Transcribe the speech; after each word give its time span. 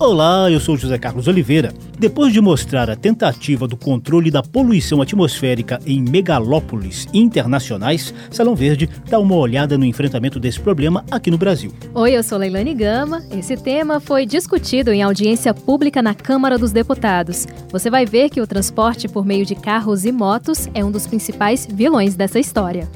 Olá, 0.00 0.48
eu 0.48 0.60
sou 0.60 0.76
José 0.76 0.96
Carlos 0.96 1.26
Oliveira. 1.26 1.74
Depois 1.98 2.32
de 2.32 2.40
mostrar 2.40 2.88
a 2.88 2.94
tentativa 2.94 3.66
do 3.66 3.76
controle 3.76 4.30
da 4.30 4.44
poluição 4.44 5.02
atmosférica 5.02 5.80
em 5.84 6.00
megalópolis 6.00 7.08
internacionais, 7.12 8.14
Salão 8.30 8.54
Verde 8.54 8.88
dá 9.10 9.18
uma 9.18 9.34
olhada 9.34 9.76
no 9.76 9.84
enfrentamento 9.84 10.38
desse 10.38 10.60
problema 10.60 11.04
aqui 11.10 11.32
no 11.32 11.36
Brasil. 11.36 11.72
Oi, 11.92 12.12
eu 12.12 12.22
sou 12.22 12.38
Leilane 12.38 12.74
Gama. 12.74 13.24
Esse 13.36 13.56
tema 13.56 13.98
foi 13.98 14.24
discutido 14.24 14.92
em 14.92 15.02
audiência 15.02 15.52
pública 15.52 16.00
na 16.00 16.14
Câmara 16.14 16.56
dos 16.56 16.70
Deputados. 16.70 17.48
Você 17.72 17.90
vai 17.90 18.06
ver 18.06 18.30
que 18.30 18.40
o 18.40 18.46
transporte 18.46 19.08
por 19.08 19.26
meio 19.26 19.44
de 19.44 19.56
carros 19.56 20.04
e 20.04 20.12
motos 20.12 20.68
é 20.74 20.84
um 20.84 20.92
dos 20.92 21.08
principais 21.08 21.66
vilões 21.68 22.14
dessa 22.14 22.38
história. 22.38 22.88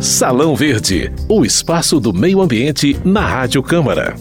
Salão 0.00 0.54
Verde, 0.54 1.12
o 1.28 1.44
espaço 1.44 1.98
do 1.98 2.12
meio 2.12 2.40
ambiente 2.40 2.96
na 3.04 3.26
Rádio 3.26 3.60
Câmara. 3.60 4.14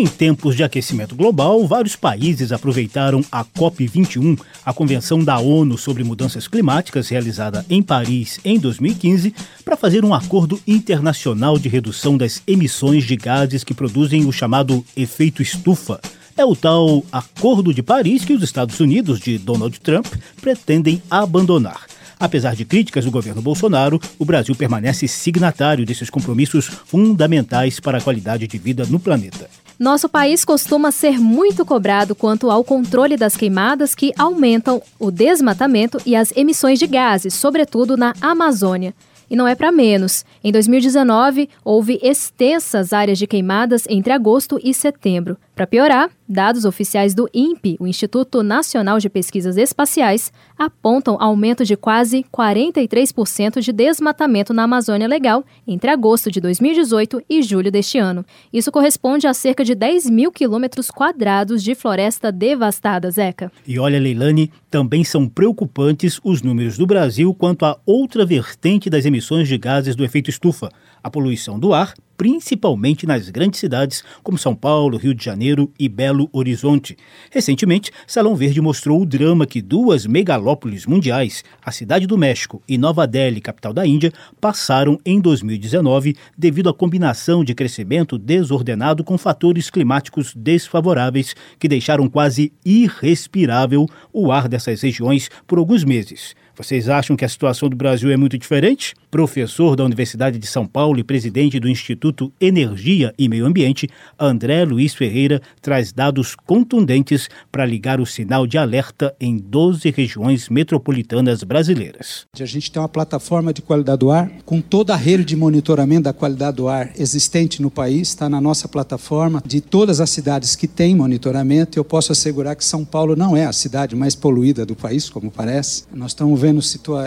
Em 0.00 0.06
tempos 0.06 0.56
de 0.56 0.64
aquecimento 0.64 1.14
global, 1.14 1.66
vários 1.66 1.94
países 1.94 2.52
aproveitaram 2.52 3.22
a 3.30 3.44
COP21, 3.44 4.40
a 4.64 4.72
Convenção 4.72 5.22
da 5.22 5.38
ONU 5.38 5.76
sobre 5.76 6.02
Mudanças 6.02 6.48
Climáticas, 6.48 7.10
realizada 7.10 7.66
em 7.68 7.82
Paris 7.82 8.40
em 8.42 8.58
2015, 8.58 9.34
para 9.62 9.76
fazer 9.76 10.02
um 10.02 10.14
acordo 10.14 10.58
internacional 10.66 11.58
de 11.58 11.68
redução 11.68 12.16
das 12.16 12.42
emissões 12.46 13.04
de 13.04 13.14
gases 13.14 13.62
que 13.62 13.74
produzem 13.74 14.24
o 14.24 14.32
chamado 14.32 14.82
efeito 14.96 15.42
estufa. 15.42 16.00
É 16.34 16.46
o 16.46 16.56
tal 16.56 17.04
Acordo 17.12 17.74
de 17.74 17.82
Paris 17.82 18.24
que 18.24 18.32
os 18.32 18.42
Estados 18.42 18.80
Unidos 18.80 19.20
de 19.20 19.36
Donald 19.36 19.78
Trump 19.80 20.06
pretendem 20.40 21.02
abandonar. 21.10 21.84
Apesar 22.18 22.56
de 22.56 22.64
críticas 22.64 23.04
do 23.04 23.10
governo 23.10 23.42
Bolsonaro, 23.42 24.00
o 24.18 24.24
Brasil 24.24 24.54
permanece 24.54 25.06
signatário 25.06 25.84
desses 25.84 26.08
compromissos 26.08 26.64
fundamentais 26.64 27.78
para 27.78 27.98
a 27.98 28.00
qualidade 28.00 28.46
de 28.46 28.56
vida 28.56 28.86
no 28.86 28.98
planeta. 28.98 29.50
Nosso 29.80 30.10
país 30.10 30.44
costuma 30.44 30.90
ser 30.90 31.18
muito 31.18 31.64
cobrado 31.64 32.14
quanto 32.14 32.50
ao 32.50 32.62
controle 32.62 33.16
das 33.16 33.34
queimadas 33.34 33.94
que 33.94 34.12
aumentam 34.18 34.82
o 34.98 35.10
desmatamento 35.10 35.96
e 36.04 36.14
as 36.14 36.36
emissões 36.36 36.78
de 36.78 36.86
gases, 36.86 37.32
sobretudo 37.32 37.96
na 37.96 38.12
Amazônia. 38.20 38.92
E 39.30 39.34
não 39.34 39.48
é 39.48 39.54
para 39.54 39.72
menos. 39.72 40.22
Em 40.44 40.52
2019, 40.52 41.48
houve 41.64 41.98
extensas 42.02 42.92
áreas 42.92 43.16
de 43.16 43.26
queimadas 43.26 43.84
entre 43.88 44.12
agosto 44.12 44.60
e 44.62 44.74
setembro. 44.74 45.38
Para 45.60 45.66
piorar, 45.66 46.10
dados 46.26 46.64
oficiais 46.64 47.12
do 47.12 47.28
INPE, 47.34 47.76
o 47.78 47.86
Instituto 47.86 48.42
Nacional 48.42 48.98
de 48.98 49.10
Pesquisas 49.10 49.58
Espaciais, 49.58 50.32
apontam 50.58 51.18
aumento 51.20 51.66
de 51.66 51.76
quase 51.76 52.24
43% 52.32 53.60
de 53.60 53.70
desmatamento 53.70 54.54
na 54.54 54.62
Amazônia 54.62 55.06
Legal 55.06 55.44
entre 55.68 55.90
agosto 55.90 56.30
de 56.30 56.40
2018 56.40 57.22
e 57.28 57.42
julho 57.42 57.70
deste 57.70 57.98
ano. 57.98 58.24
Isso 58.50 58.72
corresponde 58.72 59.26
a 59.26 59.34
cerca 59.34 59.62
de 59.62 59.74
10 59.74 60.08
mil 60.08 60.32
quilômetros 60.32 60.90
quadrados 60.90 61.62
de 61.62 61.74
floresta 61.74 62.32
devastada, 62.32 63.10
Zeca. 63.10 63.52
E 63.66 63.78
olha, 63.78 64.00
Leilani, 64.00 64.50
também 64.70 65.04
são 65.04 65.28
preocupantes 65.28 66.18
os 66.24 66.40
números 66.40 66.78
do 66.78 66.86
Brasil 66.86 67.34
quanto 67.34 67.66
a 67.66 67.78
outra 67.84 68.24
vertente 68.24 68.88
das 68.88 69.04
emissões 69.04 69.46
de 69.46 69.58
gases 69.58 69.94
do 69.94 70.06
efeito 70.06 70.30
estufa, 70.30 70.70
a 71.04 71.10
poluição 71.10 71.58
do 71.58 71.74
ar 71.74 71.92
principalmente 72.20 73.06
nas 73.06 73.30
grandes 73.30 73.58
cidades 73.58 74.04
como 74.22 74.36
São 74.36 74.54
Paulo, 74.54 74.98
Rio 74.98 75.14
de 75.14 75.24
Janeiro 75.24 75.72
e 75.78 75.88
Belo 75.88 76.28
Horizonte. 76.34 76.94
Recentemente, 77.30 77.90
Salão 78.06 78.36
Verde 78.36 78.60
mostrou 78.60 79.00
o 79.00 79.06
drama 79.06 79.46
que 79.46 79.62
duas 79.62 80.04
megalópolis 80.04 80.84
mundiais, 80.84 81.42
a 81.64 81.72
Cidade 81.72 82.06
do 82.06 82.18
México 82.18 82.62
e 82.68 82.76
Nova 82.76 83.06
Delhi, 83.06 83.40
capital 83.40 83.72
da 83.72 83.86
Índia, 83.86 84.12
passaram 84.38 84.98
em 85.02 85.18
2019 85.18 86.14
devido 86.36 86.68
à 86.68 86.74
combinação 86.74 87.42
de 87.42 87.54
crescimento 87.54 88.18
desordenado 88.18 89.02
com 89.02 89.16
fatores 89.16 89.70
climáticos 89.70 90.34
desfavoráveis 90.34 91.34
que 91.58 91.68
deixaram 91.68 92.06
quase 92.06 92.52
irrespirável 92.62 93.86
o 94.12 94.30
ar 94.30 94.46
dessas 94.46 94.82
regiões 94.82 95.30
por 95.46 95.58
alguns 95.58 95.84
meses. 95.84 96.34
Vocês 96.62 96.90
acham 96.90 97.16
que 97.16 97.24
a 97.24 97.28
situação 97.28 97.70
do 97.70 97.76
Brasil 97.76 98.10
é 98.10 98.18
muito 98.18 98.36
diferente? 98.36 98.94
Professor 99.10 99.74
da 99.74 99.82
Universidade 99.82 100.38
de 100.38 100.46
São 100.46 100.66
Paulo 100.66 100.98
e 100.98 101.02
presidente 101.02 101.58
do 101.58 101.66
Instituto 101.66 102.30
Energia 102.38 103.14
e 103.18 103.30
Meio 103.30 103.46
Ambiente, 103.46 103.88
André 104.18 104.62
Luiz 104.66 104.94
Ferreira 104.94 105.40
traz 105.62 105.90
dados 105.90 106.36
contundentes 106.36 107.30
para 107.50 107.64
ligar 107.64 107.98
o 107.98 108.04
sinal 108.04 108.46
de 108.46 108.58
alerta 108.58 109.16
em 109.18 109.38
12 109.38 109.90
regiões 109.90 110.50
metropolitanas 110.50 111.42
brasileiras. 111.42 112.26
A 112.38 112.44
gente 112.44 112.70
tem 112.70 112.80
uma 112.80 112.90
plataforma 112.90 113.54
de 113.54 113.62
qualidade 113.62 114.00
do 114.00 114.10
ar 114.10 114.30
com 114.44 114.60
toda 114.60 114.92
a 114.92 114.98
rede 114.98 115.24
de 115.24 115.36
monitoramento 115.36 116.02
da 116.02 116.12
qualidade 116.12 116.58
do 116.58 116.68
ar 116.68 116.90
existente 116.98 117.62
no 117.62 117.70
país, 117.70 118.08
está 118.08 118.28
na 118.28 118.40
nossa 118.40 118.68
plataforma 118.68 119.42
de 119.46 119.62
todas 119.62 119.98
as 119.98 120.10
cidades 120.10 120.54
que 120.54 120.68
têm 120.68 120.94
monitoramento. 120.94 121.78
Eu 121.78 121.84
posso 121.86 122.12
assegurar 122.12 122.54
que 122.54 122.64
São 122.66 122.84
Paulo 122.84 123.16
não 123.16 123.34
é 123.34 123.46
a 123.46 123.52
cidade 123.52 123.96
mais 123.96 124.14
poluída 124.14 124.66
do 124.66 124.76
país, 124.76 125.08
como 125.08 125.30
parece. 125.30 125.84
Nós 125.90 126.10
estamos 126.10 126.38
vendo 126.38 126.49
vendo 126.50 126.60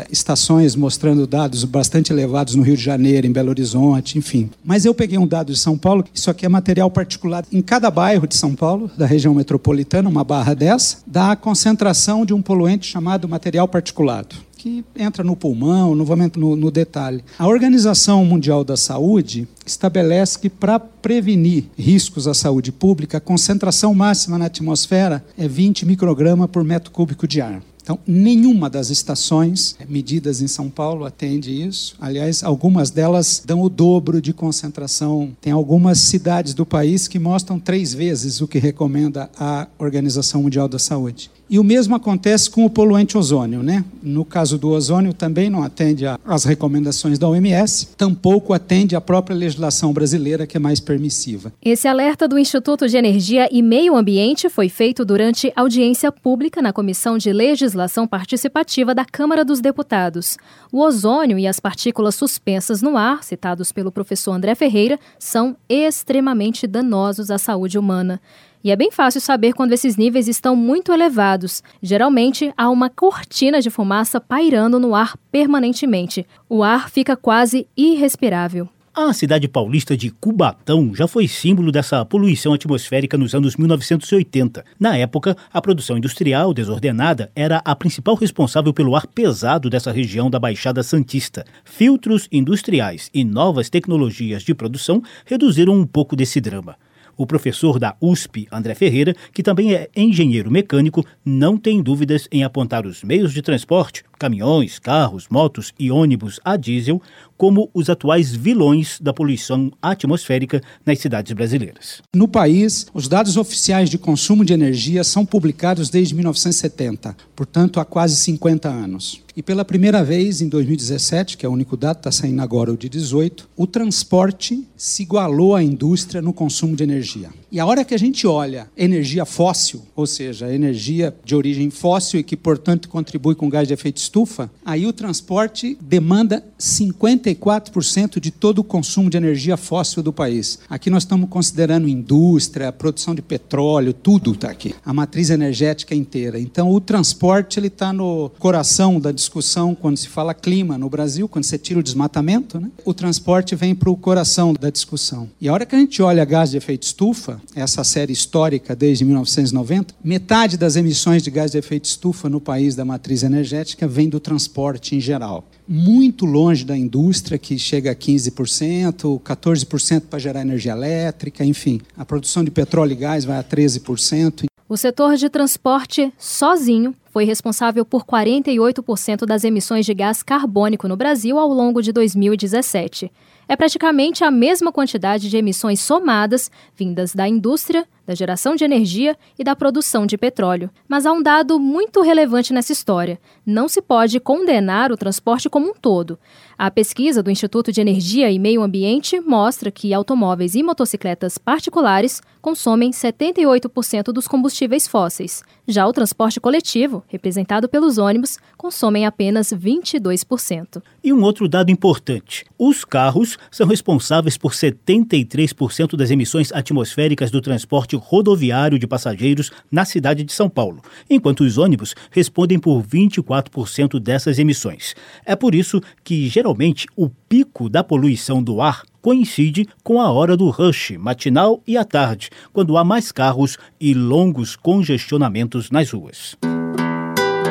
estações 0.10 0.76
mostrando 0.76 1.28
dados 1.28 1.66
bastante 1.66 2.14
elevados 2.14 2.56
no 2.56 2.64
Rio 2.64 2.78
de 2.78 2.84
Janeiro, 2.84 3.28
em 3.28 3.32
Belo 3.32 3.50
Horizonte, 3.50 4.18
enfim. 4.18 4.50
Mas 4.64 4.86
eu 4.86 4.94
peguei 4.94 5.18
um 5.18 5.28
dado 5.28 5.52
de 5.52 5.60
São 5.60 5.78
Paulo, 5.78 6.06
isso 6.14 6.30
aqui 6.30 6.46
é 6.46 6.50
material 6.50 6.90
particular. 6.90 7.46
Em 7.52 7.62
cada 7.62 7.92
bairro 7.92 8.26
de 8.26 8.36
São 8.36 8.56
Paulo, 8.56 8.90
da 8.98 9.06
região 9.06 9.34
metropolitana, 9.34 10.10
uma 10.10 10.24
barra 10.24 10.54
dessa, 10.54 10.98
dá 11.06 11.32
a 11.32 11.36
concentração 11.36 12.26
de 12.26 12.34
um 12.34 12.42
poluente 12.42 12.88
chamado 12.88 13.28
material 13.28 13.68
particulado 13.68 14.36
que 14.56 14.82
entra 14.96 15.26
no 15.26 15.36
pulmão, 15.36 15.94
não 15.94 16.06
vou 16.06 16.16
no, 16.16 16.56
no, 16.56 16.72
detalhe. 16.72 17.22
A 17.38 17.46
Organização 17.46 18.24
Mundial 18.24 18.64
da 18.64 18.78
Saúde 18.78 19.46
estabelece 19.66 20.40
que 20.40 20.50
para 20.50 20.80
prevenir 20.80 21.66
riscos 21.78 22.30
à 22.30 22.34
saúde 22.34 22.72
pública, 22.72 23.18
a 23.18 23.20
concentração 23.20 23.94
máxima 23.94 24.38
na 24.38 24.46
atmosfera 24.46 25.22
é 25.38 25.50
20 25.50 25.86
microgramas 25.86 26.50
por 26.50 26.64
metro 26.64 26.92
cúbico 26.92 27.28
de 27.28 27.42
ar. 27.42 27.62
Então, 27.84 28.00
nenhuma 28.08 28.70
das 28.70 28.90
estações 28.90 29.76
medidas 29.90 30.42
em 30.42 30.48
São 30.48 30.70
Paulo 30.70 31.04
atende 31.04 31.52
isso. 31.52 31.96
Aliás, 32.00 32.42
algumas 32.42 32.90
delas 32.90 33.44
dão 33.46 33.62
o 33.62 33.68
dobro 33.68 34.22
de 34.22 34.32
concentração. 34.32 35.36
Tem 35.42 35.52
algumas 35.52 36.00
cidades 36.00 36.54
do 36.54 36.66
país 36.66 37.10
que 37.10 37.20
mostram 37.20 37.60
três 37.60 37.94
vezes 37.94 38.40
o 38.40 38.48
que 38.48 38.58
recomenda 38.58 39.30
a 39.38 39.68
Organização 39.78 40.44
Mundial 40.44 40.70
da 40.70 40.80
Saúde. 40.80 41.30
E 41.50 41.60
o 41.60 41.64
mesmo 41.64 41.96
acontece 41.96 42.50
com 42.50 42.66
o 42.66 42.70
poluente 42.70 43.18
ozônio, 43.18 43.62
né? 43.62 43.84
No 44.02 44.26
caso 44.26 44.58
do 44.58 44.70
ozônio, 44.70 45.14
também 45.14 45.50
não 45.50 45.62
atende 45.62 46.06
às 46.26 46.46
recomendações 46.46 47.20
da 47.20 47.28
OMS, 47.28 47.90
tampouco 47.98 48.54
atende 48.54 48.96
à 48.96 49.02
própria 49.02 49.36
legislação 49.36 49.94
brasileira, 49.94 50.48
que 50.48 50.58
é 50.58 50.60
mais 50.60 50.80
permissiva. 50.80 51.54
Esse 51.62 51.88
alerta 51.88 52.28
do 52.28 52.40
Instituto 52.40 52.88
de 52.88 52.98
Energia 52.98 53.48
e 53.52 53.62
Meio 53.62 53.96
Ambiente 53.96 54.50
foi 54.50 54.70
feito 54.70 55.06
durante 55.06 55.52
audiência 55.56 56.12
pública 56.12 56.62
na 56.62 56.74
Comissão 56.74 57.18
de 57.18 57.32
Legislação 57.32 58.08
Participativa 58.08 58.96
da 58.96 59.06
Câmara 59.06 59.46
dos 59.46 59.60
Deputados. 59.60 60.38
O 60.72 60.80
ozônio 60.80 61.38
e 61.38 61.46
as 61.46 61.60
partículas 61.60 62.16
suspensas 62.16 62.82
no 62.82 62.98
ar, 62.98 63.24
citados 63.24 63.72
pelo 63.72 63.92
professor 63.92 64.32
André 64.32 64.56
Ferreira, 64.56 65.00
são 65.20 65.56
extremamente 65.70 66.66
danosos 66.66 67.30
à 67.30 67.38
saúde 67.38 67.78
humana. 67.78 68.20
E 68.64 68.72
é 68.72 68.76
bem 68.78 68.90
fácil 68.92 69.20
saber 69.20 69.54
quando 69.54 69.74
esses 69.74 69.98
níveis 69.98 70.30
estão 70.30 70.56
muito 70.56 70.94
elevados. 70.94 71.62
Geralmente, 71.82 72.54
há 72.56 72.70
uma 72.70 72.90
cortina 72.90 73.60
de 73.60 73.70
fumaça 73.70 74.22
pairando 74.22 74.80
no 74.80 74.96
ar 74.96 75.18
permanentemente. 75.30 76.26
O 76.48 76.64
ar 76.64 76.90
fica 76.90 77.18
quase 77.18 77.68
irrespirável. 77.76 78.70
A 78.96 79.12
cidade 79.12 79.48
paulista 79.48 79.98
de 79.98 80.12
Cubatão 80.12 80.94
já 80.96 81.08
foi 81.08 81.28
símbolo 81.28 81.72
dessa 81.72 82.06
poluição 82.06 82.54
atmosférica 82.54 83.18
nos 83.18 83.34
anos 83.34 83.58
1980. 83.58 84.64
Na 84.80 84.96
época, 84.96 85.36
a 85.52 85.60
produção 85.60 85.98
industrial 85.98 86.54
desordenada 86.54 87.32
era 87.36 87.60
a 87.66 87.76
principal 87.76 88.16
responsável 88.16 88.72
pelo 88.72 88.96
ar 88.96 89.08
pesado 89.08 89.68
dessa 89.70 89.92
região 89.92 90.30
da 90.30 90.40
Baixada 90.40 90.84
Santista. 90.84 91.44
Filtros 91.66 92.30
industriais 92.32 93.10
e 93.14 93.26
novas 93.26 93.68
tecnologias 93.68 94.44
de 94.44 94.54
produção 94.54 95.02
reduziram 95.26 95.74
um 95.74 95.88
pouco 95.88 96.16
desse 96.16 96.40
drama. 96.40 96.78
O 97.16 97.26
professor 97.26 97.80
da 97.80 97.96
USP, 98.02 98.48
André 98.52 98.76
Ferreira, 98.76 99.16
que 99.34 99.44
também 99.44 99.74
é 99.74 99.90
engenheiro 99.96 100.50
mecânico, 100.50 101.06
não 101.24 101.58
tem 101.58 101.82
dúvidas 101.82 102.28
em 102.32 102.44
apontar 102.44 102.86
os 102.86 103.04
meios 103.04 103.34
de 103.34 103.42
transporte, 103.42 104.04
caminhões, 104.24 104.80
carros, 104.80 105.28
motos 105.30 105.74
e 105.78 105.92
ônibus 105.92 106.40
a 106.46 106.56
diesel, 106.56 107.02
como 107.36 107.70
os 107.74 107.90
atuais 107.90 108.34
vilões 108.34 108.98
da 109.02 109.12
poluição 109.12 109.70
atmosférica 109.82 110.62
nas 110.86 111.00
cidades 111.00 111.34
brasileiras. 111.34 112.02
No 112.16 112.26
país, 112.26 112.88
os 112.94 113.10
dados 113.10 113.36
oficiais 113.36 113.90
de 113.90 113.98
consumo 113.98 114.46
de 114.46 114.54
energia 114.54 115.04
são 115.04 115.26
publicados 115.26 115.90
desde 115.90 116.16
1970, 116.16 117.18
portanto 117.36 117.82
há 117.82 117.86
quase 117.86 118.16
50 118.16 118.70
anos. 118.70 119.22
E 119.36 119.42
pela 119.42 119.66
primeira 119.66 120.04
vez, 120.04 120.42
em 120.42 120.48
2017, 120.48 121.38
que 121.38 121.46
é 121.46 121.50
o 121.50 121.52
único 121.52 121.76
dado, 121.76 121.98
está 121.98 122.12
saindo 122.12 122.40
agora 122.42 122.72
o 122.72 122.78
de 122.78 122.88
18, 122.88 123.50
o 123.58 123.66
transporte 123.66 124.64
se 124.78 125.02
igualou 125.02 125.56
à 125.56 125.64
indústria 125.64 126.22
no 126.22 126.32
consumo 126.32 126.76
de 126.76 126.84
energia. 126.84 127.30
E 127.52 127.60
a 127.60 127.66
hora 127.66 127.84
que 127.84 127.96
a 127.96 127.98
gente 127.98 128.28
olha 128.28 128.70
energia 128.78 129.26
fóssil, 129.26 129.82
ou 129.96 130.06
seja, 130.06 130.54
energia 130.54 131.16
de 131.26 131.36
origem 131.36 131.72
fóssil 131.72 132.20
e 132.20 132.24
que, 132.24 132.38
portanto, 132.38 132.88
contribui 132.88 133.34
com 133.34 133.50
gás 133.50 133.68
de 133.68 133.74
efeito 133.74 134.00
estufa, 134.14 134.52
aí 134.64 134.86
o 134.86 134.94
transporte 134.94 135.76
demanda 135.82 136.44
54% 136.60 138.20
de 138.20 138.30
todo 138.30 138.60
o 138.60 138.64
consumo 138.64 139.10
de 139.10 139.18
energia 139.18 139.58
fóssil 139.58 140.04
do 140.04 140.14
país. 140.14 140.60
Aqui 140.70 140.92
nós 140.92 141.02
estamos 141.02 141.28
considerando 141.30 141.88
indústria, 141.88 142.72
produção 142.72 143.16
de 143.16 143.24
petróleo, 143.24 143.92
tudo 143.92 144.34
está 144.34 144.52
aqui. 144.52 144.76
A 144.86 144.94
matriz 144.94 145.32
energética 145.32 145.96
inteira. 145.96 146.40
Então, 146.40 146.72
o 146.72 146.80
transporte 146.80 147.60
ele 147.60 147.68
está 147.68 147.92
no 147.92 148.30
coração 148.38 149.00
da 149.00 149.12
discussão 149.12 149.74
quando 149.74 149.98
se 149.98 150.08
fala 150.08 150.36
clima 150.36 150.78
no 150.78 150.90
Brasil, 150.90 151.28
quando 151.28 151.46
você 151.46 151.58
tira 151.58 151.80
o 151.80 151.84
desmatamento, 151.84 152.60
né? 152.60 152.70
o 152.86 152.94
transporte 152.94 153.56
vem 153.56 153.74
para 153.74 153.90
o 153.90 153.98
coração 153.98 154.54
da 154.54 154.70
discussão. 154.70 155.28
E 155.42 155.50
a 155.50 155.54
hora 155.54 155.66
que 155.66 155.76
a 155.76 155.80
gente 155.80 156.04
olha 156.04 156.24
gás 156.24 156.52
de 156.52 156.58
efeito 156.58 156.84
estufa, 156.84 157.42
essa 157.56 157.84
série 157.84 158.14
histórica 158.14 158.76
desde 158.76 159.04
1990, 159.04 159.96
metade 160.04 160.56
das 160.56 160.76
emissões 160.76 161.24
de 161.24 161.32
gás 161.32 161.52
de 161.52 161.58
efeito 161.58 161.86
estufa 161.86 162.30
no 162.30 162.40
país 162.40 162.76
da 162.76 162.86
matriz 162.86 163.24
energética 163.24 163.88
vem 163.94 164.10
do 164.10 164.20
transporte 164.20 164.96
em 164.96 165.00
geral. 165.00 165.46
Muito 165.68 166.26
longe 166.26 166.66
da 166.66 166.76
indústria, 166.76 167.38
que 167.38 167.58
chega 167.58 167.92
a 167.92 167.96
15%, 167.96 169.22
14% 169.22 170.02
para 170.10 170.20
gerar 170.20 170.42
energia 170.42 170.74
elétrica, 170.74 171.46
enfim. 171.46 171.80
A 171.96 172.04
produção 172.04 172.44
de 172.44 172.52
petróleo 172.52 172.92
e 172.92 172.96
gás 172.96 173.24
vai 173.24 173.38
a 173.38 173.44
13%. 173.44 174.46
O 174.68 174.76
setor 174.76 175.16
de 175.16 175.30
transporte, 175.30 176.12
sozinho, 176.18 176.96
foi 177.12 177.26
responsável 177.26 177.86
por 177.86 178.04
48% 178.04 179.26
das 179.26 179.44
emissões 179.44 179.86
de 179.86 179.94
gás 179.94 180.24
carbônico 180.24 180.88
no 180.88 180.98
Brasil 180.98 181.38
ao 181.38 181.50
longo 181.50 181.82
de 181.82 181.92
2017. 181.92 183.12
É 183.48 183.56
praticamente 183.56 184.24
a 184.24 184.32
mesma 184.32 184.72
quantidade 184.72 185.30
de 185.30 185.38
emissões 185.38 185.82
somadas 185.82 186.50
vindas 186.76 187.14
da 187.14 187.28
indústria, 187.28 187.86
da 188.06 188.14
geração 188.14 188.56
de 188.56 188.64
energia 188.64 189.18
e 189.38 189.44
da 189.44 189.56
produção 189.56 190.06
de 190.06 190.18
petróleo. 190.18 190.70
Mas 190.88 191.06
há 191.06 191.12
um 191.12 191.22
dado 191.22 191.60
muito 191.60 192.02
relevante 192.02 192.54
nessa 192.54 192.72
história: 192.72 193.20
não 193.46 193.68
se 193.68 193.82
pode 193.82 194.20
condenar 194.20 194.92
o 194.92 194.98
transporte 194.98 195.50
como 195.50 195.70
um 195.70 195.74
todo. 195.74 196.18
A 196.58 196.70
pesquisa 196.70 197.24
do 197.24 197.32
Instituto 197.32 197.72
de 197.72 197.82
Energia 197.82 198.30
e 198.30 198.38
Meio 198.38 198.62
Ambiente 198.62 199.20
mostra 199.20 199.72
que 199.72 199.94
automóveis 199.94 200.54
e 200.56 200.62
motocicletas 200.62 201.38
particulares 201.38 202.22
consomem 202.42 202.92
78% 202.92 204.12
dos 204.12 204.28
combustíveis 204.28 204.88
fósseis. 204.88 205.44
Já 205.68 205.88
o 205.88 205.94
transporte 205.94 206.40
coletivo, 206.40 207.04
representado 207.08 207.68
pelos 207.68 207.98
ônibus, 207.98 208.38
consomem 208.58 209.06
apenas 209.06 209.50
22%. 209.50 210.82
E 211.04 211.12
um 211.12 211.24
outro 211.24 211.48
dado 211.50 211.72
importante: 211.72 212.46
os 212.58 212.86
carros 212.86 213.38
são 213.52 213.68
responsáveis 213.68 214.38
por 214.38 214.52
73% 214.52 215.96
das 215.96 216.12
emissões 216.12 216.52
atmosféricas 216.52 217.32
do 217.32 217.42
transporte 217.42 217.96
rodoviário 217.96 218.80
de 218.80 218.88
passageiros 218.88 219.52
na 219.72 219.86
cidade 219.86 220.24
de 220.24 220.34
São 220.34 220.50
Paulo, 220.50 220.82
enquanto 221.10 221.42
os 221.42 221.58
ônibus 221.58 221.96
respondem 222.12 222.60
por 222.60 222.84
24% 222.84 224.00
dessas 224.00 224.40
emissões. 224.40 224.96
É 225.26 225.36
por 225.36 225.56
isso 225.56 225.82
que, 226.04 226.28
geralmente, 226.28 226.88
o 226.96 227.10
pico 227.10 227.70
da 227.70 227.84
poluição 227.84 228.42
do 228.42 228.62
ar 228.62 228.84
coincide 229.02 229.68
com 229.84 230.00
a 230.00 230.10
hora 230.12 230.38
do 230.38 230.50
rush 230.50 230.92
matinal 230.98 231.62
e 231.68 231.78
à 231.78 231.84
tarde, 231.84 232.30
quando 232.54 232.78
há 232.78 232.84
mais 232.84 233.12
carros 233.12 233.58
e 233.80 233.94
longos 233.94 234.56
congestionamentos 234.56 235.70
nas 235.70 235.92
ruas. 235.92 236.38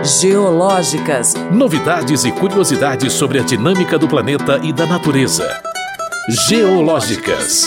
Geológicas. 0.03 1.35
Novidades 1.53 2.25
e 2.25 2.33
curiosidades 2.33 3.13
sobre 3.13 3.39
a 3.39 3.43
dinâmica 3.43 3.97
do 3.97 4.09
planeta 4.09 4.59
e 4.65 4.73
da 4.73 4.85
natureza. 4.85 5.72
Geológicas. 6.29 7.65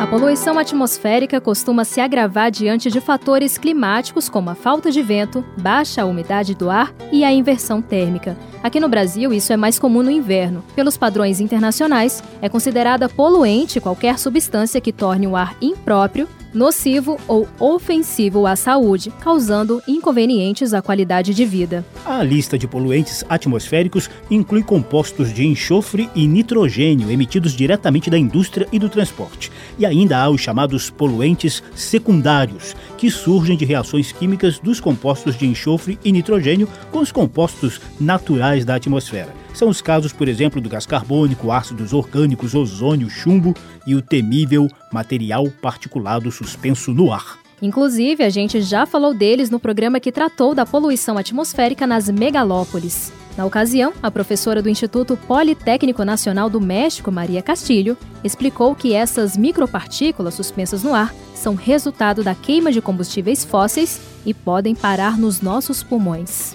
A 0.00 0.06
poluição 0.06 0.56
atmosférica 0.60 1.40
costuma 1.40 1.84
se 1.84 2.00
agravar 2.00 2.52
diante 2.52 2.88
de 2.88 3.00
fatores 3.00 3.58
climáticos 3.58 4.28
como 4.28 4.48
a 4.48 4.54
falta 4.54 4.88
de 4.92 5.02
vento, 5.02 5.44
baixa 5.60 6.04
umidade 6.04 6.54
do 6.54 6.70
ar 6.70 6.94
e 7.10 7.24
a 7.24 7.32
inversão 7.32 7.82
térmica. 7.82 8.36
Aqui 8.62 8.78
no 8.78 8.88
Brasil, 8.88 9.32
isso 9.32 9.52
é 9.52 9.56
mais 9.56 9.76
comum 9.76 10.04
no 10.04 10.10
inverno. 10.10 10.62
Pelos 10.76 10.96
padrões 10.96 11.40
internacionais, 11.40 12.22
é 12.40 12.48
considerada 12.48 13.08
poluente 13.08 13.80
qualquer 13.80 14.20
substância 14.20 14.80
que 14.80 14.92
torne 14.92 15.26
o 15.26 15.34
ar 15.34 15.56
impróprio 15.60 16.28
nocivo 16.56 17.20
ou 17.28 17.46
ofensivo 17.60 18.46
à 18.46 18.56
saúde, 18.56 19.12
causando 19.20 19.82
inconvenientes 19.86 20.72
à 20.72 20.80
qualidade 20.80 21.34
de 21.34 21.44
vida. 21.44 21.84
A 22.04 22.22
lista 22.22 22.58
de 22.58 22.66
poluentes 22.66 23.22
atmosféricos 23.28 24.08
inclui 24.30 24.62
compostos 24.62 25.32
de 25.32 25.46
enxofre 25.46 26.08
e 26.14 26.26
nitrogênio 26.26 27.10
emitidos 27.10 27.52
diretamente 27.52 28.08
da 28.08 28.16
indústria 28.16 28.66
e 28.72 28.78
do 28.78 28.88
transporte. 28.88 29.52
E 29.78 29.84
ainda 29.84 30.16
há 30.16 30.30
os 30.30 30.40
chamados 30.40 30.88
poluentes 30.88 31.62
secundários, 31.74 32.74
que 32.96 33.10
surgem 33.10 33.56
de 33.56 33.66
reações 33.66 34.10
químicas 34.10 34.58
dos 34.58 34.80
compostos 34.80 35.36
de 35.36 35.46
enxofre 35.46 35.98
e 36.02 36.10
nitrogênio 36.10 36.68
com 36.90 37.00
os 37.00 37.12
compostos 37.12 37.80
naturais 38.00 38.64
da 38.64 38.76
atmosfera. 38.76 39.45
São 39.56 39.70
os 39.70 39.80
casos, 39.80 40.12
por 40.12 40.28
exemplo, 40.28 40.60
do 40.60 40.68
gás 40.68 40.84
carbônico, 40.84 41.50
ácidos 41.50 41.94
orgânicos, 41.94 42.54
ozônio, 42.54 43.08
chumbo 43.08 43.54
e 43.86 43.94
o 43.94 44.02
temível 44.02 44.68
material 44.92 45.48
particulado 45.62 46.30
suspenso 46.30 46.92
no 46.92 47.10
ar. 47.10 47.38
Inclusive, 47.62 48.22
a 48.22 48.28
gente 48.28 48.60
já 48.60 48.84
falou 48.84 49.14
deles 49.14 49.48
no 49.48 49.58
programa 49.58 49.98
que 49.98 50.12
tratou 50.12 50.54
da 50.54 50.66
poluição 50.66 51.16
atmosférica 51.16 51.86
nas 51.86 52.10
megalópolis. 52.10 53.10
Na 53.34 53.46
ocasião, 53.46 53.94
a 54.02 54.10
professora 54.10 54.60
do 54.60 54.68
Instituto 54.68 55.16
Politécnico 55.16 56.04
Nacional 56.04 56.50
do 56.50 56.60
México, 56.60 57.10
Maria 57.10 57.40
Castilho, 57.40 57.96
explicou 58.22 58.74
que 58.74 58.92
essas 58.92 59.38
micropartículas 59.38 60.34
suspensas 60.34 60.82
no 60.82 60.94
ar 60.94 61.14
são 61.34 61.54
resultado 61.54 62.22
da 62.22 62.34
queima 62.34 62.70
de 62.70 62.82
combustíveis 62.82 63.42
fósseis 63.42 64.02
e 64.26 64.34
podem 64.34 64.74
parar 64.74 65.16
nos 65.16 65.40
nossos 65.40 65.82
pulmões. 65.82 66.54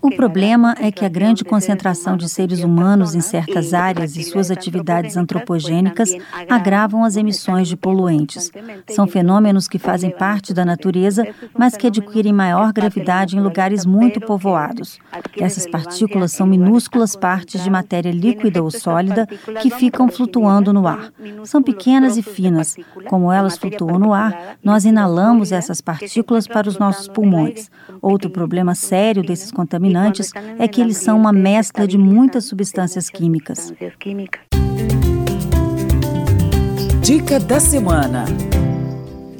O 0.00 0.10
problema 0.16 0.74
é 0.80 0.90
que 0.90 1.04
a 1.04 1.08
grande 1.08 1.44
concentração 1.44 2.16
de 2.16 2.26
seres 2.30 2.60
humanos 2.60 3.14
em 3.14 3.20
certas 3.20 3.74
áreas 3.74 4.16
e 4.16 4.22
suas 4.22 4.50
atividades 4.50 5.18
antropogênicas 5.18 6.16
agravam 6.48 7.04
as 7.04 7.16
emissões 7.16 7.68
de 7.68 7.76
poluentes. 7.76 8.50
São 8.88 9.06
fenômenos 9.06 9.68
que 9.68 9.78
fazem 9.78 10.10
parte 10.10 10.54
da 10.54 10.64
natureza, 10.64 11.28
mas 11.56 11.76
que 11.76 11.88
adquirem 11.88 12.32
maior 12.32 12.72
gravidade 12.72 13.36
em 13.36 13.40
lugares 13.40 13.84
muito 13.84 14.18
povoados. 14.18 14.98
Essas 15.38 15.66
partículas 15.66 16.32
são 16.32 16.46
minúsculas 16.46 17.14
partes 17.14 17.62
de 17.62 17.68
matéria 17.68 18.10
líquida 18.10 18.62
ou 18.62 18.70
sólida 18.70 19.26
que 19.60 19.68
ficam 19.68 20.08
flutuando 20.08 20.72
no 20.72 20.86
ar. 20.86 21.12
São 21.44 21.62
pequenas 21.62 22.16
e 22.16 22.22
finas. 22.22 22.76
Como 23.08 23.30
elas 23.30 23.58
flutuam 23.58 23.98
no 23.98 24.14
ar, 24.14 24.56
nós 24.64 24.86
inalamos 24.86 25.52
essas 25.52 25.82
partículas 25.82 26.46
para 26.46 26.66
os 26.66 26.78
nossos 26.78 27.08
pulmões. 27.08 27.70
Outro 28.00 28.30
problema 28.30 28.74
sério 28.74 29.01
sério 29.02 29.22
desses 29.24 29.50
contaminantes 29.50 30.30
é 30.58 30.68
que 30.68 30.80
eles 30.80 30.96
são 30.96 31.18
uma 31.18 31.32
mescla 31.32 31.88
de 31.88 31.98
muitas 31.98 32.44
substâncias 32.44 33.10
químicas. 33.10 33.72
Dica 37.02 37.40
da 37.40 37.58
semana. 37.58 38.24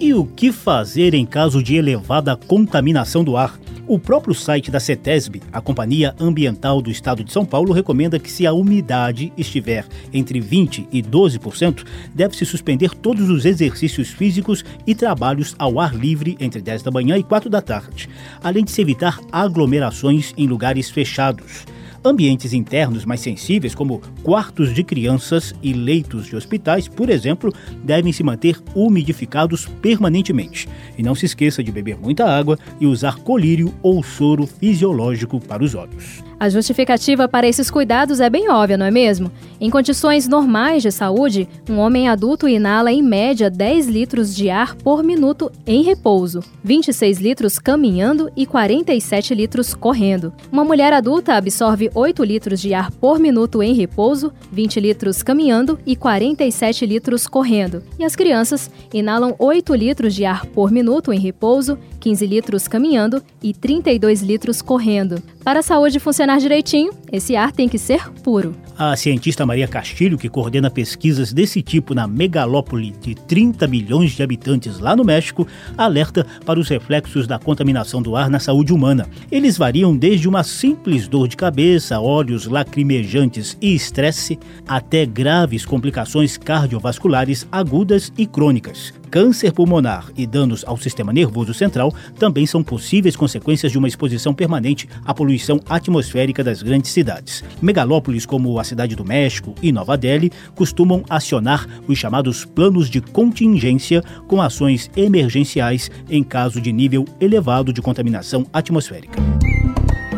E 0.02 0.12
o 0.12 0.26
que 0.26 0.50
fazer 0.50 1.14
em 1.14 1.24
caso 1.24 1.62
de 1.62 1.76
elevada 1.76 2.34
contaminação 2.34 3.22
do 3.22 3.36
ar? 3.36 3.56
O 3.86 4.00
próprio 4.00 4.34
site 4.34 4.68
da 4.68 4.80
CETESB, 4.80 5.40
a 5.52 5.60
Companhia 5.60 6.12
Ambiental 6.18 6.82
do 6.82 6.90
Estado 6.90 7.22
de 7.22 7.32
São 7.32 7.44
Paulo, 7.46 7.72
recomenda 7.72 8.18
que, 8.18 8.28
se 8.28 8.44
a 8.44 8.52
umidade 8.52 9.32
estiver 9.38 9.86
entre 10.12 10.40
20% 10.40 10.88
e 10.90 11.00
12%, 11.00 11.86
deve-se 12.12 12.44
suspender 12.44 12.90
todos 12.96 13.30
os 13.30 13.44
exercícios 13.44 14.08
físicos 14.08 14.64
e 14.84 14.92
trabalhos 14.92 15.54
ao 15.56 15.78
ar 15.78 15.94
livre 15.94 16.36
entre 16.40 16.60
10 16.60 16.82
da 16.82 16.90
manhã 16.90 17.16
e 17.16 17.22
4 17.22 17.48
da 17.48 17.62
tarde, 17.62 18.08
além 18.42 18.64
de 18.64 18.72
se 18.72 18.82
evitar 18.82 19.20
aglomerações 19.30 20.34
em 20.36 20.48
lugares 20.48 20.90
fechados. 20.90 21.64
Ambientes 22.04 22.52
internos 22.52 23.04
mais 23.04 23.20
sensíveis, 23.20 23.76
como 23.76 24.00
quartos 24.24 24.74
de 24.74 24.82
crianças 24.82 25.54
e 25.62 25.72
leitos 25.72 26.26
de 26.26 26.34
hospitais, 26.34 26.88
por 26.88 27.08
exemplo, 27.08 27.52
devem 27.84 28.12
se 28.12 28.24
manter 28.24 28.60
umidificados 28.74 29.66
permanentemente. 29.80 30.68
E 30.98 31.02
não 31.02 31.14
se 31.14 31.26
esqueça 31.26 31.62
de 31.62 31.70
beber 31.70 31.96
muita 31.96 32.26
água 32.26 32.58
e 32.80 32.86
usar 32.86 33.18
colírio 33.18 33.72
ou 33.80 34.02
soro 34.02 34.48
fisiológico 34.48 35.38
para 35.38 35.62
os 35.62 35.76
olhos. 35.76 36.24
A 36.42 36.48
justificativa 36.48 37.28
para 37.28 37.46
esses 37.46 37.70
cuidados 37.70 38.18
é 38.18 38.28
bem 38.28 38.50
óbvia, 38.50 38.76
não 38.76 38.84
é 38.84 38.90
mesmo? 38.90 39.30
Em 39.60 39.70
condições 39.70 40.26
normais 40.26 40.82
de 40.82 40.90
saúde, 40.90 41.48
um 41.70 41.78
homem 41.78 42.08
adulto 42.08 42.48
inala 42.48 42.90
em 42.90 43.00
média 43.00 43.48
10 43.48 43.86
litros 43.86 44.34
de 44.34 44.50
ar 44.50 44.74
por 44.74 45.04
minuto 45.04 45.52
em 45.64 45.84
repouso, 45.84 46.42
26 46.64 47.20
litros 47.20 47.60
caminhando 47.60 48.28
e 48.36 48.44
47 48.44 49.36
litros 49.36 49.72
correndo. 49.72 50.32
Uma 50.50 50.64
mulher 50.64 50.92
adulta 50.92 51.34
absorve 51.34 51.88
8 51.94 52.24
litros 52.24 52.60
de 52.60 52.74
ar 52.74 52.90
por 52.90 53.20
minuto 53.20 53.62
em 53.62 53.72
repouso, 53.72 54.32
20 54.50 54.80
litros 54.80 55.22
caminhando 55.22 55.78
e 55.86 55.94
47 55.94 56.84
litros 56.84 57.28
correndo. 57.28 57.84
E 58.00 58.04
as 58.04 58.16
crianças 58.16 58.68
inalam 58.92 59.36
8 59.38 59.72
litros 59.76 60.12
de 60.12 60.24
ar 60.24 60.44
por 60.46 60.72
minuto 60.72 61.12
em 61.12 61.20
repouso, 61.20 61.78
15 62.02 62.26
litros 62.26 62.66
caminhando 62.66 63.22
e 63.40 63.54
32 63.54 64.22
litros 64.22 64.60
correndo. 64.60 65.22
Para 65.44 65.60
a 65.60 65.62
saúde 65.62 66.00
funcionar 66.00 66.38
direitinho, 66.38 66.92
esse 67.12 67.36
ar 67.36 67.52
tem 67.52 67.68
que 67.68 67.78
ser 67.78 68.10
puro. 68.24 68.56
A 68.76 68.96
cientista 68.96 69.46
Maria 69.46 69.68
Castilho, 69.68 70.18
que 70.18 70.28
coordena 70.28 70.68
pesquisas 70.68 71.32
desse 71.32 71.62
tipo 71.62 71.94
na 71.94 72.08
megalópole 72.08 72.92
de 73.00 73.14
30 73.14 73.68
milhões 73.68 74.12
de 74.12 74.22
habitantes 74.22 74.80
lá 74.80 74.96
no 74.96 75.04
México, 75.04 75.46
alerta 75.78 76.26
para 76.44 76.58
os 76.58 76.68
reflexos 76.68 77.28
da 77.28 77.38
contaminação 77.38 78.02
do 78.02 78.16
ar 78.16 78.28
na 78.28 78.40
saúde 78.40 78.72
humana. 78.72 79.08
Eles 79.30 79.56
variam 79.56 79.96
desde 79.96 80.28
uma 80.28 80.42
simples 80.42 81.06
dor 81.06 81.28
de 81.28 81.36
cabeça, 81.36 82.00
olhos 82.00 82.46
lacrimejantes 82.46 83.56
e 83.60 83.76
estresse, 83.76 84.38
até 84.66 85.06
graves 85.06 85.64
complicações 85.64 86.36
cardiovasculares 86.36 87.46
agudas 87.52 88.12
e 88.18 88.26
crônicas. 88.26 88.92
Câncer 89.12 89.52
pulmonar 89.52 90.06
e 90.16 90.26
danos 90.26 90.64
ao 90.66 90.78
sistema 90.78 91.12
nervoso 91.12 91.52
central 91.52 91.94
também 92.18 92.46
são 92.46 92.64
possíveis 92.64 93.14
consequências 93.14 93.70
de 93.70 93.76
uma 93.76 93.86
exposição 93.86 94.32
permanente 94.32 94.88
à 95.04 95.12
poluição 95.12 95.60
atmosférica 95.68 96.42
das 96.42 96.62
grandes 96.62 96.92
cidades. 96.92 97.44
Megalópolis 97.60 98.24
como 98.24 98.58
a 98.58 98.64
Cidade 98.64 98.96
do 98.96 99.04
México 99.04 99.54
e 99.60 99.70
Nova 99.70 99.98
Delhi 99.98 100.32
costumam 100.54 101.04
acionar 101.10 101.68
os 101.86 101.98
chamados 101.98 102.46
planos 102.46 102.88
de 102.88 103.02
contingência 103.02 104.02
com 104.26 104.40
ações 104.40 104.90
emergenciais 104.96 105.90
em 106.08 106.24
caso 106.24 106.58
de 106.58 106.72
nível 106.72 107.04
elevado 107.20 107.70
de 107.70 107.82
contaminação 107.82 108.46
atmosférica. 108.50 109.20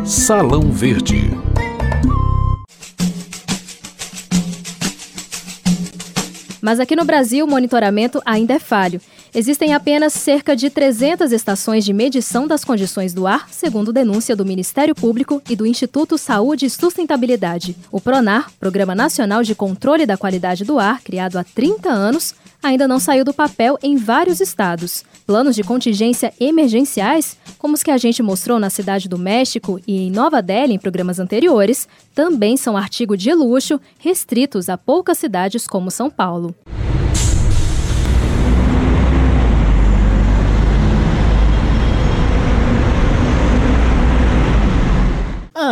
Salão 0.05 0.71
Verde. 0.71 1.33
Mas 6.65 6.81
aqui 6.81 6.97
no 6.97 7.05
Brasil, 7.05 7.45
o 7.45 7.49
monitoramento 7.51 8.23
ainda 8.25 8.55
é 8.55 8.59
falho. 8.59 8.99
Existem 9.35 9.75
apenas 9.75 10.15
cerca 10.15 10.57
de 10.57 10.71
300 10.71 11.31
estações 11.31 11.85
de 11.85 11.93
medição 11.93 12.47
das 12.47 12.65
condições 12.65 13.13
do 13.13 13.27
ar, 13.27 13.51
segundo 13.51 13.93
denúncia 13.93 14.35
do 14.35 14.47
Ministério 14.47 14.95
Público 14.95 15.43
e 15.51 15.55
do 15.55 15.67
Instituto 15.67 16.17
Saúde 16.17 16.65
e 16.65 16.71
Sustentabilidade. 16.71 17.77
O 17.93 18.01
PRONAR, 18.01 18.51
Programa 18.59 18.95
Nacional 18.95 19.43
de 19.43 19.55
Controle 19.55 20.07
da 20.07 20.17
Qualidade 20.17 20.65
do 20.65 20.79
Ar, 20.79 21.03
criado 21.03 21.37
há 21.37 21.45
30 21.45 21.91
anos, 21.91 22.35
ainda 22.65 22.89
não 22.89 22.99
saiu 22.99 23.25
do 23.25 23.35
papel 23.35 23.79
em 23.83 23.97
vários 23.97 24.41
estados. 24.41 25.05
Planos 25.27 25.55
de 25.55 25.63
contingência 25.63 26.33
emergenciais, 26.41 27.37
como 27.59 27.75
os 27.75 27.83
que 27.83 27.91
a 27.91 27.99
gente 27.99 28.23
mostrou 28.23 28.59
na 28.59 28.71
Cidade 28.71 29.09
do 29.09 29.19
México 29.19 29.81
e 29.87 30.07
em 30.07 30.11
Nova 30.11 30.41
Delhi 30.41 30.75
em 30.75 30.79
programas 30.79 31.19
anteriores, 31.19 31.87
também 32.15 32.57
são 32.57 32.77
artigo 32.77 33.17
de 33.17 33.33
luxo 33.35 33.81
restritos 33.99 34.69
a 34.69 34.79
poucas 34.79 35.19
cidades 35.19 35.67
como 35.67 35.91
São 35.91 36.11
Paulo. 36.11 36.55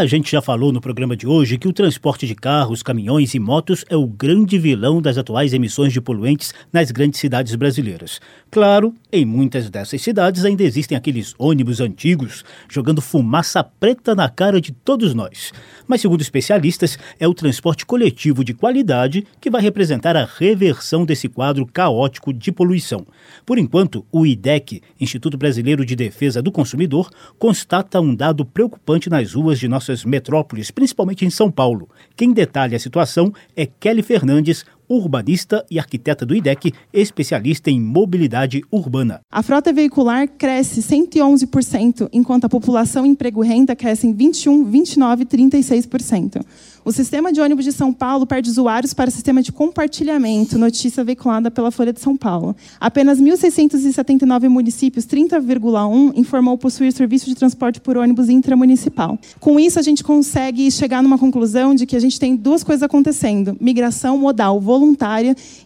A 0.02 0.06
gente 0.06 0.32
já 0.32 0.42
falou 0.42 0.72
no 0.72 0.80
programa 0.80 1.16
de 1.16 1.28
hoje 1.28 1.56
que 1.56 1.68
o 1.68 1.72
transporte 1.72 2.26
de 2.26 2.34
carros, 2.34 2.82
caminhões 2.82 3.34
e 3.34 3.38
motos 3.38 3.84
é 3.88 3.94
o 3.94 4.04
grande 4.04 4.58
vilão 4.58 5.00
das 5.00 5.16
atuais 5.16 5.52
emissões 5.52 5.92
de 5.92 6.00
poluentes 6.00 6.52
nas 6.72 6.90
grandes 6.90 7.20
cidades 7.20 7.54
brasileiras. 7.54 8.20
Claro, 8.50 8.92
em 9.12 9.24
muitas 9.24 9.70
dessas 9.70 10.02
cidades 10.02 10.44
ainda 10.44 10.64
existem 10.64 10.98
aqueles 10.98 11.36
ônibus 11.38 11.80
antigos 11.80 12.44
jogando 12.68 13.00
fumaça 13.00 13.62
preta 13.62 14.12
na 14.12 14.28
cara 14.28 14.60
de 14.60 14.72
todos 14.72 15.14
nós. 15.14 15.52
Mas, 15.86 16.00
segundo 16.00 16.20
especialistas, 16.20 16.98
é 17.20 17.28
o 17.28 17.34
transporte 17.34 17.86
coletivo 17.86 18.42
de 18.42 18.54
qualidade 18.54 19.24
que 19.40 19.50
vai 19.50 19.62
representar 19.62 20.16
a 20.16 20.24
reversão 20.24 21.04
desse 21.04 21.28
quadro 21.28 21.64
caótico 21.64 22.32
de 22.32 22.50
poluição. 22.50 23.06
Por 23.46 23.56
enquanto, 23.56 24.04
o 24.10 24.26
IDEC, 24.26 24.82
Instituto 25.00 25.38
Brasileiro 25.38 25.86
de 25.86 25.94
Defesa 25.94 26.42
do 26.42 26.50
Consumidor, 26.50 27.08
constata 27.38 28.00
um 28.00 28.12
dado 28.12 28.44
preocupante 28.44 29.08
nas 29.08 29.34
ruas 29.34 29.60
de 29.60 29.68
nossas 29.92 30.04
metrópoles, 30.04 30.70
principalmente 30.70 31.24
em 31.24 31.30
São 31.30 31.50
Paulo. 31.50 31.88
Quem 32.16 32.32
detalha 32.32 32.76
a 32.76 32.80
situação 32.80 33.32
é 33.54 33.66
Kelly 33.66 34.02
Fernandes, 34.02 34.64
urbanista 34.92 35.64
e 35.70 35.78
arquiteta 35.78 36.26
do 36.26 36.34
IDEC, 36.34 36.72
especialista 36.92 37.70
em 37.70 37.80
mobilidade 37.80 38.62
urbana. 38.70 39.20
A 39.30 39.42
frota 39.42 39.72
veicular 39.72 40.28
cresce 40.28 40.82
111%, 40.82 42.08
enquanto 42.12 42.44
a 42.44 42.48
população 42.48 43.06
emprego 43.06 43.42
e 43.42 43.48
renda 43.48 43.74
cresce 43.74 44.06
em 44.06 44.12
21, 44.12 44.64
29 44.64 45.22
e 45.22 45.26
36%. 45.26 46.42
O 46.84 46.90
sistema 46.90 47.32
de 47.32 47.40
ônibus 47.40 47.64
de 47.64 47.70
São 47.70 47.92
Paulo 47.92 48.26
perde 48.26 48.50
usuários 48.50 48.92
para 48.92 49.08
o 49.08 49.12
sistema 49.12 49.40
de 49.40 49.52
compartilhamento, 49.52 50.58
notícia 50.58 51.04
veiculada 51.04 51.48
pela 51.48 51.70
Folha 51.70 51.92
de 51.92 52.00
São 52.00 52.16
Paulo. 52.16 52.56
Apenas 52.80 53.20
1.679 53.20 54.48
municípios, 54.48 55.06
30,1, 55.06 56.12
informou 56.16 56.58
possuir 56.58 56.92
serviço 56.92 57.26
de 57.26 57.36
transporte 57.36 57.80
por 57.80 57.96
ônibus 57.96 58.28
intramunicipal. 58.28 59.16
Com 59.38 59.60
isso, 59.60 59.78
a 59.78 59.82
gente 59.82 60.02
consegue 60.02 60.68
chegar 60.72 61.02
numa 61.04 61.18
conclusão 61.18 61.72
de 61.72 61.86
que 61.86 61.94
a 61.94 62.00
gente 62.00 62.18
tem 62.18 62.34
duas 62.34 62.64
coisas 62.64 62.82
acontecendo: 62.82 63.56
migração 63.60 64.18
modal 64.18 64.60
voluntária 64.60 64.81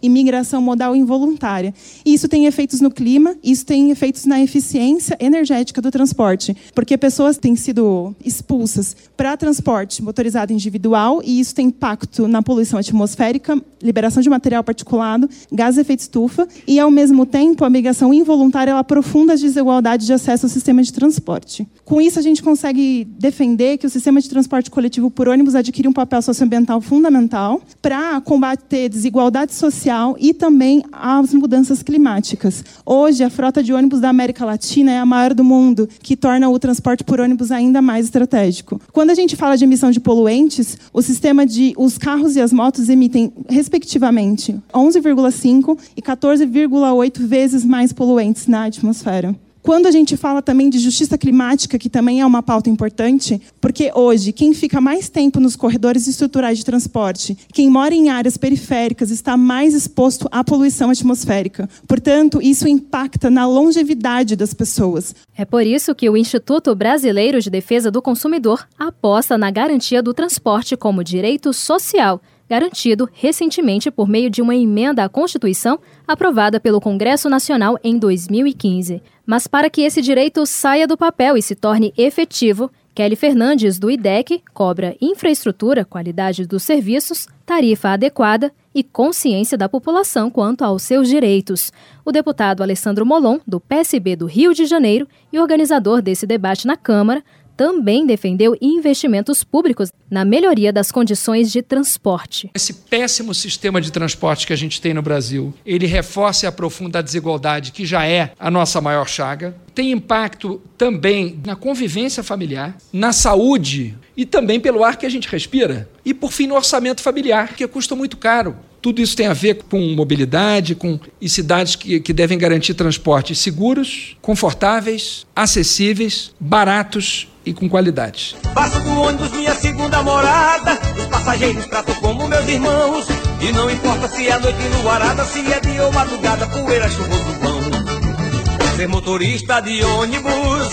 e 0.01 0.09
migração 0.09 0.61
modal 0.61 0.95
involuntária. 0.95 1.73
E 2.05 2.13
isso 2.13 2.27
tem 2.27 2.45
efeitos 2.45 2.81
no 2.81 2.91
clima, 2.91 3.35
isso 3.43 3.65
tem 3.65 3.91
efeitos 3.91 4.25
na 4.25 4.41
eficiência 4.41 5.17
energética 5.19 5.81
do 5.81 5.91
transporte, 5.91 6.55
porque 6.73 6.97
pessoas 6.97 7.37
têm 7.37 7.55
sido 7.55 8.15
expulsas 8.23 8.95
para 9.15 9.35
transporte 9.35 10.03
motorizado 10.03 10.53
individual 10.53 11.21
e 11.23 11.39
isso 11.39 11.55
tem 11.55 11.67
impacto 11.67 12.27
na 12.27 12.41
poluição 12.41 12.79
atmosférica, 12.79 13.61
liberação 13.81 14.21
de 14.21 14.29
material 14.29 14.63
particulado, 14.63 15.29
gás 15.51 15.75
de 15.75 15.81
efeito 15.81 16.01
estufa, 16.01 16.47
e, 16.67 16.79
ao 16.79 16.89
mesmo 16.89 17.25
tempo, 17.25 17.63
a 17.63 17.69
migração 17.69 18.13
involuntária 18.13 18.71
ela 18.71 18.79
aprofunda 18.79 19.33
as 19.33 19.41
desigualdades 19.41 20.05
de 20.05 20.13
acesso 20.13 20.45
ao 20.45 20.49
sistema 20.49 20.81
de 20.81 20.91
transporte. 20.91 21.67
Com 21.85 22.01
isso, 22.01 22.19
a 22.19 22.21
gente 22.21 22.43
consegue 22.43 23.05
defender 23.19 23.77
que 23.77 23.85
o 23.85 23.89
sistema 23.89 24.21
de 24.21 24.29
transporte 24.29 24.69
coletivo 24.69 25.09
por 25.09 25.27
ônibus 25.27 25.55
adquire 25.55 25.87
um 25.87 25.93
papel 25.93 26.21
socioambiental 26.21 26.81
fundamental 26.81 27.61
para 27.81 28.19
combater 28.21 28.89
desigualdade 29.07 29.53
social 29.53 30.17
e 30.19 30.33
também 30.33 30.83
as 30.91 31.33
mudanças 31.33 31.81
climáticas. 31.81 32.63
Hoje, 32.85 33.23
a 33.23 33.29
frota 33.29 33.63
de 33.63 33.71
ônibus 33.71 34.01
da 34.01 34.09
América 34.09 34.43
Latina 34.43 34.91
é 34.91 34.99
a 34.99 35.05
maior 35.05 35.33
do 35.33 35.43
mundo, 35.43 35.87
que 36.01 36.17
torna 36.17 36.49
o 36.49 36.59
transporte 36.59 37.05
por 37.05 37.21
ônibus 37.21 37.49
ainda 37.49 37.81
mais 37.81 38.05
estratégico. 38.05 38.81
Quando 38.91 39.11
a 39.11 39.15
gente 39.15 39.35
fala 39.37 39.55
de 39.55 39.63
emissão 39.63 39.91
de 39.91 40.01
poluentes, 40.01 40.77
o 40.91 41.01
sistema 41.01 41.45
de 41.45 41.73
os 41.77 41.97
carros 41.97 42.35
e 42.35 42.41
as 42.41 42.51
motos 42.51 42.89
emitem, 42.89 43.31
respectivamente, 43.49 44.59
11,5 44.73 45.77
e 45.95 46.01
14,8 46.01 47.25
vezes 47.25 47.63
mais 47.63 47.93
poluentes 47.93 48.47
na 48.47 48.65
atmosfera. 48.65 49.33
Quando 49.67 49.85
a 49.85 49.91
gente 49.91 50.15
fala 50.15 50.41
também 50.41 50.69
de 50.69 50.79
justiça 50.79 51.17
climática, 51.17 51.77
que 51.77 51.89
também 51.89 52.21
é 52.21 52.25
uma 52.25 52.41
pauta 52.41 52.69
importante, 52.69 53.41
porque 53.59 53.91
hoje 53.93 54.31
quem 54.31 54.53
fica 54.53 54.79
mais 54.79 55.09
tempo 55.09 55.41
nos 55.41 55.57
corredores 55.57 56.07
estruturais 56.07 56.57
de 56.57 56.63
transporte, 56.63 57.37
quem 57.51 57.69
mora 57.69 57.93
em 57.93 58.07
áreas 58.07 58.37
periféricas, 58.37 59.11
está 59.11 59.35
mais 59.35 59.73
exposto 59.73 60.25
à 60.31 60.41
poluição 60.41 60.89
atmosférica. 60.89 61.67
Portanto, 61.85 62.41
isso 62.41 62.65
impacta 62.65 63.29
na 63.29 63.45
longevidade 63.45 64.37
das 64.37 64.53
pessoas. 64.53 65.13
É 65.37 65.43
por 65.43 65.67
isso 65.67 65.93
que 65.93 66.09
o 66.09 66.15
Instituto 66.15 66.73
Brasileiro 66.73 67.41
de 67.41 67.49
Defesa 67.49 67.91
do 67.91 68.01
Consumidor 68.01 68.65
aposta 68.79 69.37
na 69.37 69.51
garantia 69.51 70.01
do 70.01 70.13
transporte 70.13 70.77
como 70.77 71.03
direito 71.03 71.51
social 71.51 72.21
garantido 72.49 73.09
recentemente 73.13 73.91
por 73.91 74.07
meio 74.07 74.29
de 74.29 74.41
uma 74.41 74.55
emenda 74.55 75.03
à 75.03 75.09
Constituição 75.09 75.79
aprovada 76.07 76.59
pelo 76.59 76.81
Congresso 76.81 77.29
Nacional 77.29 77.77
em 77.83 77.97
2015. 77.97 79.01
Mas 79.25 79.47
para 79.47 79.69
que 79.69 79.81
esse 79.81 80.01
direito 80.01 80.45
saia 80.45 80.87
do 80.87 80.97
papel 80.97 81.37
e 81.37 81.41
se 81.41 81.55
torne 81.55 81.93
efetivo, 81.97 82.71
Kelly 82.97 83.15
Fernandes, 83.15 83.77
do 83.77 83.91
IDEC, 83.91 84.41
cobra 84.55 84.95
infraestrutura, 84.99 85.85
qualidade 85.85 86.47
dos 86.47 86.63
serviços, 86.63 87.27
tarifa 87.45 87.89
adequada 87.89 88.51
e 88.73 88.83
consciência 88.83 89.55
da 89.55 89.69
população 89.69 90.31
quanto 90.31 90.63
aos 90.63 90.81
seus 90.81 91.07
direitos. 91.07 91.71
O 92.03 92.11
deputado 92.11 92.63
Alessandro 92.63 93.05
Molon, 93.05 93.37
do 93.45 93.59
PSB 93.59 94.15
do 94.15 94.25
Rio 94.25 94.51
de 94.51 94.65
Janeiro 94.65 95.07
e 95.31 95.39
organizador 95.39 96.01
desse 96.01 96.25
debate 96.25 96.65
na 96.65 96.75
Câmara, 96.75 97.23
também 97.57 98.05
defendeu 98.05 98.55
investimentos 98.61 99.43
públicos 99.43 99.91
na 100.09 100.23
melhoria 100.23 100.71
das 100.71 100.91
condições 100.91 101.51
de 101.51 101.63
transporte. 101.63 102.51
Esse 102.53 102.71
péssimo 102.71 103.33
sistema 103.33 103.81
de 103.81 103.91
transporte 103.91 104.45
que 104.45 104.53
a 104.53 104.55
gente 104.55 104.79
tem 104.79 104.93
no 104.93 105.01
Brasil, 105.01 105.51
ele 105.65 105.87
reforça 105.87 106.45
e 106.45 106.47
aprofunda 106.47 106.99
a 106.99 107.01
desigualdade, 107.01 107.71
que 107.71 107.85
já 107.85 108.05
é 108.05 108.31
a 108.39 108.51
nossa 108.51 108.79
maior 108.79 109.07
chaga. 109.07 109.55
Tem 109.73 109.91
impacto 109.91 110.61
também 110.77 111.39
na 111.45 111.55
convivência 111.55 112.21
familiar, 112.21 112.77
na 112.93 113.11
saúde 113.11 113.97
e 114.15 114.25
também 114.25 114.59
pelo 114.59 114.83
ar 114.83 114.95
que 114.95 115.05
a 115.05 115.09
gente 115.09 115.27
respira. 115.27 115.89
E, 116.05 116.13
por 116.13 116.31
fim, 116.31 116.47
no 116.47 116.55
orçamento 116.55 117.01
familiar, 117.01 117.55
que 117.55 117.67
custa 117.67 117.95
muito 117.95 118.17
caro. 118.17 118.55
Tudo 118.81 119.01
isso 119.01 119.15
tem 119.15 119.27
a 119.27 119.33
ver 119.33 119.63
com 119.69 119.79
mobilidade 119.95 120.75
com, 120.75 120.99
e 121.19 121.27
cidades 121.27 121.75
que, 121.75 121.99
que 121.99 122.13
devem 122.13 122.37
garantir 122.37 122.75
transportes 122.75 123.39
seguros, 123.39 124.15
confortáveis, 124.21 125.25
acessíveis, 125.35 126.31
baratos 126.39 127.27
e 127.47 127.53
com 127.53 127.69
qualidade. 127.69 128.35
Passo 128.53 128.79
do 128.81 129.01
ônibus 129.01 129.31
minha 129.31 129.55
segunda 129.55 130.03
morada, 130.03 130.77
os 130.97 131.05
passageiros 131.05 131.65
tratam 131.67 131.95
como 131.95 132.27
meus 132.27 132.47
irmãos. 132.47 133.07
E 133.39 133.51
não 133.53 133.69
importa 133.69 134.07
se 134.09 134.27
é 134.27 134.37
noite 134.37 134.59
nuarada, 134.83 135.23
se 135.23 135.39
é 135.51 135.59
dia 135.59 135.83
ou 135.85 135.91
madrugada, 135.91 136.45
poeira, 136.47 136.89
chuva 136.89 137.07
do 137.09 137.39
pão. 137.39 138.75
Ser 138.75 138.87
motorista 138.87 139.61
de 139.61 139.83
ônibus 139.83 140.69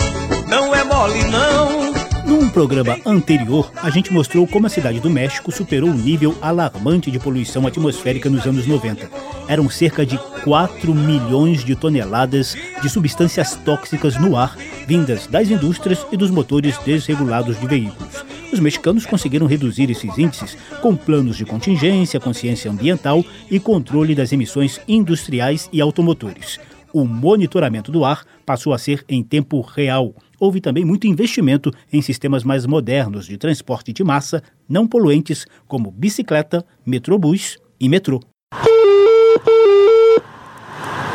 não 0.48 0.74
é 0.74 0.82
mole 0.82 1.22
não. 1.24 1.94
Num 2.26 2.48
programa 2.48 2.98
anterior, 3.06 3.70
a 3.76 3.90
gente 3.90 4.12
mostrou 4.12 4.46
como 4.46 4.66
a 4.66 4.70
cidade 4.70 4.98
do 4.98 5.10
México 5.10 5.52
superou 5.52 5.90
o 5.90 5.94
nível 5.94 6.34
alarmante 6.40 7.10
de 7.10 7.18
poluição 7.18 7.66
atmosférica 7.66 8.30
nos 8.30 8.46
anos 8.46 8.66
90. 8.66 9.08
Eram 9.48 9.68
cerca 9.68 10.04
de 10.04 10.18
4 10.42 10.94
milhões 10.94 11.64
de 11.64 11.74
toneladas 11.74 12.56
de 12.82 12.88
substâncias 12.88 13.54
tóxicas 13.56 14.18
no 14.18 14.36
ar, 14.36 14.56
vindas 14.86 15.26
das 15.26 15.50
indústrias 15.50 16.06
e 16.10 16.16
dos 16.16 16.30
motores 16.30 16.78
desregulados 16.78 17.58
de 17.58 17.66
veículos. 17.66 18.24
Os 18.52 18.60
mexicanos 18.60 19.04
conseguiram 19.04 19.46
reduzir 19.46 19.90
esses 19.90 20.16
índices 20.16 20.56
com 20.80 20.94
planos 20.94 21.36
de 21.36 21.44
contingência, 21.44 22.20
consciência 22.20 22.70
ambiental 22.70 23.24
e 23.50 23.58
controle 23.58 24.14
das 24.14 24.32
emissões 24.32 24.80
industriais 24.86 25.68
e 25.72 25.80
automotores 25.80 26.58
o 26.94 27.04
monitoramento 27.04 27.90
do 27.90 28.04
ar 28.04 28.24
passou 28.46 28.72
a 28.72 28.78
ser 28.78 29.04
em 29.08 29.20
tempo 29.20 29.60
real. 29.60 30.14
Houve 30.38 30.60
também 30.60 30.84
muito 30.84 31.08
investimento 31.08 31.72
em 31.92 32.00
sistemas 32.00 32.44
mais 32.44 32.64
modernos 32.66 33.26
de 33.26 33.36
transporte 33.36 33.92
de 33.92 34.04
massa 34.04 34.40
não 34.68 34.86
poluentes, 34.86 35.44
como 35.66 35.90
bicicleta, 35.90 36.64
metrobus 36.86 37.58
e 37.80 37.88
metrô. 37.88 38.20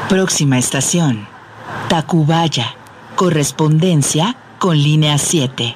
Próxima 0.08 0.58
estação: 0.58 1.16
Tacubaya. 1.88 2.74
Correspondência 3.16 4.34
com 4.60 4.74
linha 4.74 5.18
7. 5.18 5.76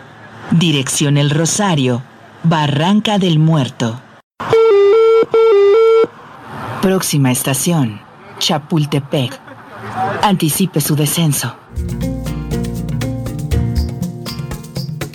Direção 0.51 1.17
El 1.17 1.29
Rosario, 1.29 2.01
Barranca 2.43 3.19
del 3.19 3.37
Muerto. 3.37 3.99
Próxima 6.81 7.31
estação: 7.31 7.99
Chapultepec. 8.39 9.37
Anticipe 10.23 10.81
seu 10.81 10.95
descenso. 10.95 11.62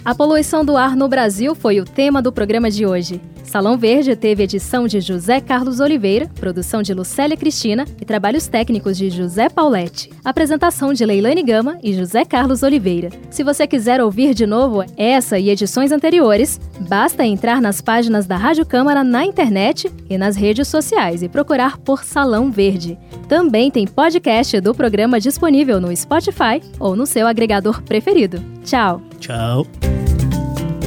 A 0.08 0.14
poluição 0.14 0.64
do 0.64 0.74
ar 0.74 0.96
no 0.96 1.06
Brasil 1.06 1.54
foi 1.54 1.80
o 1.80 1.84
tema 1.84 2.22
do 2.22 2.32
programa 2.32 2.70
de 2.70 2.86
hoje. 2.86 3.20
Salão 3.44 3.76
Verde 3.76 4.16
teve 4.16 4.42
edição 4.42 4.86
de 4.86 5.02
José 5.02 5.38
Carlos 5.38 5.80
Oliveira, 5.80 6.30
produção 6.40 6.80
de 6.80 6.94
Lucélia 6.94 7.36
Cristina 7.36 7.84
e 8.00 8.06
trabalhos 8.06 8.46
técnicos 8.46 8.96
de 8.96 9.10
José 9.10 9.50
Pauletti. 9.50 10.08
Apresentação 10.24 10.94
de 10.94 11.04
Leilane 11.04 11.42
Gama 11.42 11.78
e 11.82 11.92
José 11.92 12.24
Carlos 12.24 12.62
Oliveira. 12.62 13.10
Se 13.28 13.44
você 13.44 13.66
quiser 13.66 14.00
ouvir 14.02 14.32
de 14.32 14.46
novo 14.46 14.82
essa 14.96 15.38
e 15.38 15.50
edições 15.50 15.92
anteriores, 15.92 16.58
basta 16.88 17.22
entrar 17.22 17.60
nas 17.60 17.82
páginas 17.82 18.26
da 18.26 18.38
Rádio 18.38 18.64
Câmara 18.64 19.04
na 19.04 19.26
internet 19.26 19.92
e 20.08 20.16
nas 20.16 20.36
redes 20.36 20.68
sociais 20.68 21.22
e 21.22 21.28
procurar 21.28 21.76
por 21.76 22.02
Salão 22.02 22.50
Verde. 22.50 22.98
Também 23.28 23.70
tem 23.70 23.86
podcast 23.86 24.58
do 24.58 24.74
programa 24.74 25.20
disponível 25.20 25.78
no 25.78 25.94
Spotify 25.94 26.62
ou 26.80 26.96
no 26.96 27.04
seu 27.04 27.26
agregador 27.26 27.82
preferido. 27.82 28.42
Tchau! 28.64 29.02
Tchau! 29.20 29.66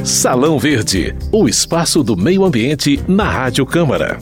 Salão 0.04 0.58
Verde, 0.58 1.14
o 1.30 1.48
espaço 1.48 2.02
do 2.02 2.16
meio 2.16 2.44
ambiente 2.44 3.00
na 3.06 3.24
Rádio 3.24 3.64
Câmara. 3.64 4.18